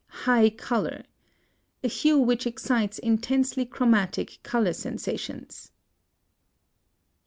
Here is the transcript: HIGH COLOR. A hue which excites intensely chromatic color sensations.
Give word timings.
HIGH 0.25 0.49
COLOR. 0.57 1.03
A 1.83 1.87
hue 1.87 2.17
which 2.17 2.47
excites 2.47 2.97
intensely 2.97 3.67
chromatic 3.67 4.39
color 4.41 4.73
sensations. 4.73 5.71